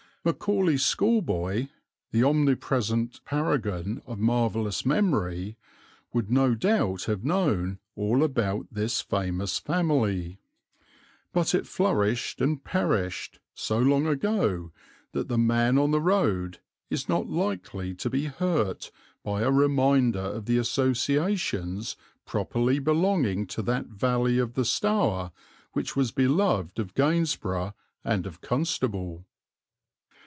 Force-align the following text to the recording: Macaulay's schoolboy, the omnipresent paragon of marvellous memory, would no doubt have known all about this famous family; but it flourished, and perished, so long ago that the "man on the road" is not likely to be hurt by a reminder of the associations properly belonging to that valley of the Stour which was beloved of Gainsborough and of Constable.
Macaulay's 0.23 0.85
schoolboy, 0.85 1.65
the 2.11 2.23
omnipresent 2.23 3.25
paragon 3.25 4.03
of 4.05 4.19
marvellous 4.19 4.85
memory, 4.85 5.57
would 6.13 6.29
no 6.29 6.53
doubt 6.53 7.05
have 7.05 7.25
known 7.25 7.79
all 7.95 8.21
about 8.23 8.67
this 8.71 9.01
famous 9.01 9.57
family; 9.57 10.39
but 11.33 11.55
it 11.55 11.65
flourished, 11.65 12.39
and 12.39 12.63
perished, 12.63 13.39
so 13.55 13.79
long 13.79 14.05
ago 14.05 14.71
that 15.13 15.27
the 15.27 15.39
"man 15.39 15.79
on 15.79 15.89
the 15.89 15.99
road" 15.99 16.59
is 16.91 17.09
not 17.09 17.27
likely 17.27 17.95
to 17.95 18.07
be 18.07 18.25
hurt 18.25 18.91
by 19.23 19.41
a 19.41 19.49
reminder 19.49 20.19
of 20.19 20.45
the 20.45 20.59
associations 20.59 21.95
properly 22.27 22.77
belonging 22.77 23.47
to 23.47 23.63
that 23.63 23.87
valley 23.87 24.37
of 24.37 24.53
the 24.53 24.65
Stour 24.65 25.31
which 25.73 25.95
was 25.95 26.11
beloved 26.11 26.77
of 26.77 26.93
Gainsborough 26.93 27.73
and 28.03 28.27
of 28.27 28.39
Constable. 28.39 29.25